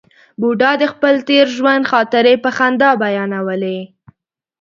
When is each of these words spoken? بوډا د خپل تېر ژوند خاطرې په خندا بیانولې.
بوډا 0.39 0.71
د 0.81 0.83
خپل 0.93 1.15
تېر 1.29 1.45
ژوند 1.57 1.83
خاطرې 1.91 2.35
په 2.43 2.49
خندا 2.57 2.91
بیانولې. 3.03 3.79